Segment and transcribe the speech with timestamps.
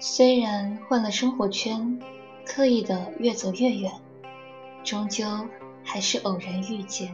[0.00, 1.98] 虽然换了生活圈，
[2.46, 3.92] 刻意的越走越远，
[4.84, 5.26] 终究
[5.82, 7.12] 还是偶然遇见。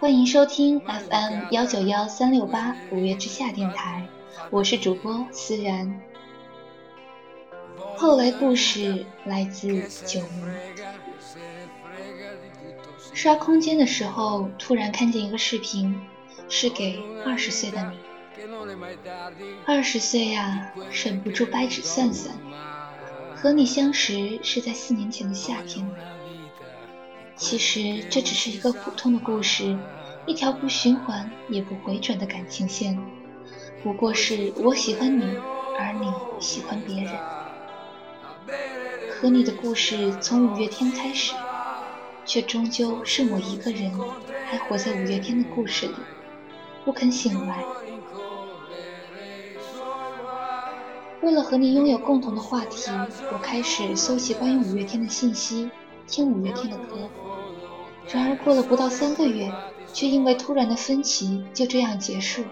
[0.00, 4.04] 欢迎收听 FM 幺九幺三六八五月之下电台，
[4.50, 6.00] 我是主播思然。
[7.96, 10.28] 后来故事来自九零。
[13.14, 15.94] 刷空间的时候，突然看见一个视频，
[16.48, 18.11] 是给二十岁的你。
[19.66, 20.72] 二十岁呀，
[21.04, 22.34] 忍不住掰指算算，
[23.34, 25.86] 和你相识是在四年前的夏天。
[27.36, 29.76] 其实这只是一个普通的故事，
[30.26, 32.98] 一条不循环也不回转的感情线，
[33.82, 35.24] 不过是我喜欢你，
[35.78, 37.12] 而你喜欢别人。
[39.10, 41.34] 和你的故事从五月天开始，
[42.24, 43.92] 却终究剩我一个人，
[44.46, 45.94] 还活在五月天的故事里，
[46.84, 47.62] 不肯醒来。
[51.22, 52.90] 为了和你拥有共同的话题，
[53.32, 55.70] 我开始搜集关于五月天的信息，
[56.08, 57.08] 听五月天的歌。
[58.10, 59.52] 然而过了不到三个月，
[59.92, 62.42] 却因为突然的分歧就这样结束。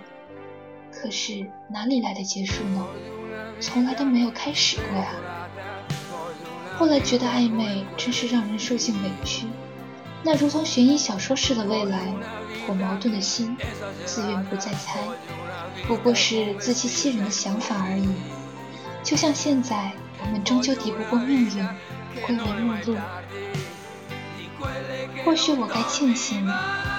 [0.92, 2.86] 可是哪里来的结束呢？
[3.60, 5.14] 从来都没有开始过呀。
[6.78, 9.46] 后来觉得暧昧真是让人受尽委屈，
[10.22, 12.14] 那如同悬疑小说似的未来，
[12.68, 13.56] 我矛盾的心
[14.04, 15.00] 自愿不再猜，
[15.88, 18.08] 不过是自欺欺人的想法而已。
[19.02, 21.68] 就像现在，我们终究敌不过命运，
[22.26, 22.96] 归为陌路。
[25.24, 26.46] 或许我该庆幸，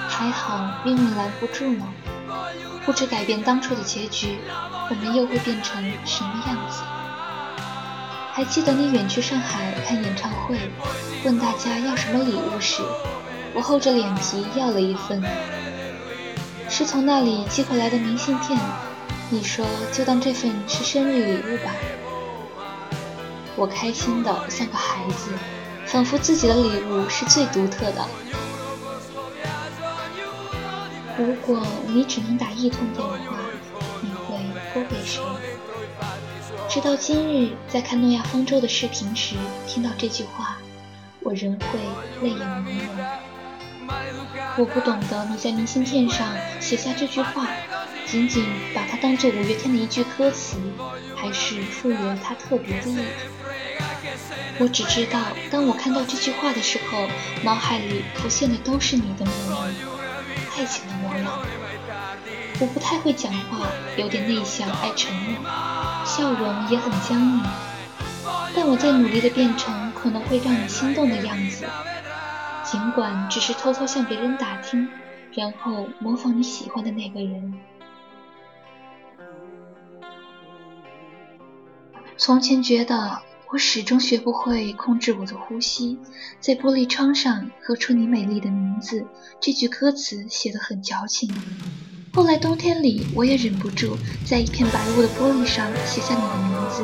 [0.08, 1.86] 还好命运拦不住呢。
[2.84, 4.38] 不知改变当初的结局，
[4.90, 6.82] 我们又会变成什么样子？
[8.32, 10.58] 还记得你远去上海看演唱会，
[11.24, 12.82] 问大家要什么礼物时，
[13.54, 15.22] 我厚着脸皮要了一份，
[16.68, 18.58] 是从那里寄回来的明信片。
[19.32, 21.72] 你说就当这份是生日礼物吧，
[23.56, 25.30] 我开心的像个孩子，
[25.86, 28.06] 仿佛自己的礼物是最独特的。
[31.16, 33.38] 如果你只能打一通电话，
[34.02, 34.36] 你会
[34.74, 35.22] 拨给谁？
[36.68, 40.58] 直到今日，在看诺亚方舟的视频时，听到这句话，
[41.20, 41.78] 我仍会
[42.20, 43.21] 泪眼朦胧。
[44.58, 46.28] 我不懂得你在明信片上
[46.60, 47.46] 写下这句话。
[48.04, 50.58] 仅仅把它当做五月天的一句歌词，
[51.16, 53.04] 还是赋予了它特别的意义？
[54.58, 55.18] 我只知道，
[55.50, 57.08] 当我看到这句话的时候，
[57.42, 59.72] 脑海里浮现的都是你的模样，
[60.58, 61.40] 爱情的模样。
[62.60, 65.40] 我不太会讲话，有点内向，爱沉默，
[66.04, 67.42] 笑容也很僵硬。
[68.54, 71.64] 但我在努力的变成可能会让你心动的样子，
[72.72, 74.88] 尽管只是偷偷向别人打听，
[75.34, 77.52] 然后模仿你喜欢的那个人。
[82.16, 85.98] 从前觉得我始终学不会控制我的呼吸，
[86.40, 89.04] 在玻璃窗上喝出你美丽的名字，
[89.38, 91.30] 这句歌词写得很矫情。
[92.14, 96.82] 后来冬天里，我也忍不住在一片白雾的玻璃上写下你的名字。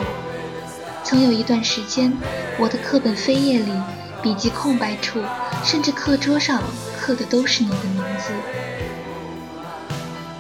[1.03, 2.13] 曾有一段时间，
[2.59, 3.73] 我的课本扉页里、
[4.21, 5.21] 笔记空白处，
[5.65, 6.61] 甚至课桌上
[7.01, 8.33] 刻的都是你的名字。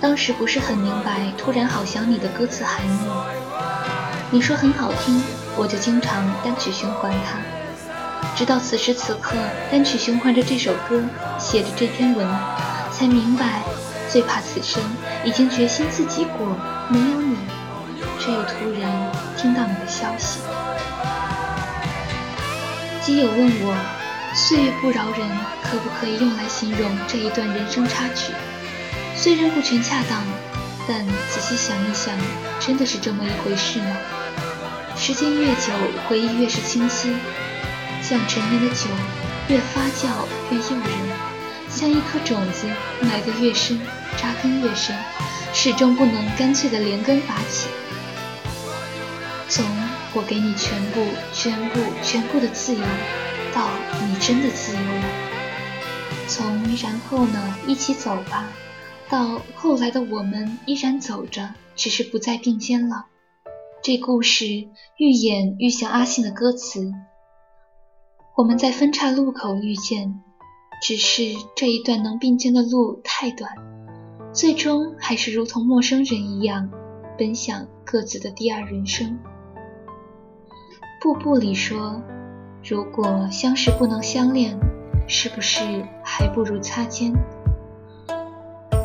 [0.01, 2.99] 当时不是很明白，突然好想你的歌词含义。
[4.31, 5.23] 你说很好听，
[5.57, 7.39] 我就经常单曲循环它，
[8.37, 9.37] 直到此时此刻，
[9.71, 11.03] 单曲循环着这首歌，
[11.39, 12.29] 写着这篇文，
[12.93, 13.63] 才明白，
[14.11, 14.83] 最怕此生
[15.25, 16.47] 已经决心自己过，
[16.89, 17.37] 没有你，
[18.19, 20.41] 却又突然听到你的消息。
[23.09, 23.75] 基友问我，
[24.35, 25.27] 岁月不饶人，
[25.63, 28.35] 可不可以用来形容这一段人生插曲？
[29.17, 30.23] 虽然不全恰当，
[30.87, 32.15] 但仔细想一想，
[32.61, 33.97] 真的是这么一回事吗。
[34.95, 35.73] 时间越久，
[36.07, 37.17] 回忆越是清晰。
[38.03, 38.91] 像陈年的酒，
[39.49, 40.93] 越发酵越诱人。
[41.71, 42.67] 像一颗种子，
[43.01, 43.81] 埋得越深，
[44.19, 44.95] 扎根越深，
[45.55, 47.69] 始终不能干脆的连根拔起。
[49.49, 49.65] 从
[50.15, 51.01] 我给你全部、
[51.33, 52.81] 全部、全部的自由，
[53.55, 53.69] 到
[54.07, 55.05] 你真的自由了。
[56.27, 56.45] 从
[56.83, 58.51] 然后呢，一起走吧，
[59.09, 63.07] 到后来的我们依然走着，只是不再并肩了。
[63.83, 64.45] 这故事
[64.97, 66.93] 愈演愈像阿信的歌词。
[68.37, 70.21] 我们在分岔路口遇见，
[70.83, 73.53] 只是这一段能并肩的路太短，
[74.33, 76.71] 最终还是如同陌生人一样，
[77.19, 79.19] 奔向各自的第二人生。
[81.01, 82.03] 步步里说，
[82.69, 84.59] 如果相识不能相恋，
[85.07, 85.61] 是不是
[86.03, 87.13] 还不如擦肩？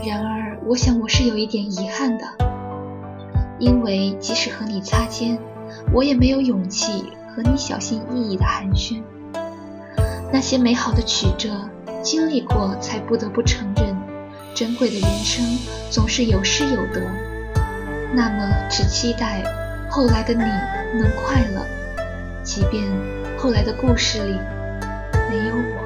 [0.06, 2.26] 然而，我想我是有一点遗憾的。
[3.58, 5.40] 因为即使和你擦肩，
[5.92, 7.04] 我也没有勇气
[7.36, 9.02] 和你小心翼翼的寒暄。
[10.32, 11.50] 那些美好的曲折，
[12.04, 13.96] 经历过才不得不承认，
[14.54, 15.44] 珍贵的人生
[15.90, 17.02] 总是有失有得。
[18.14, 19.44] 那么，只期待
[19.90, 20.44] 后来的你
[21.00, 21.66] 能快乐，
[22.44, 22.92] 即便
[23.38, 24.38] 后来的故事里
[25.30, 25.83] 没有我。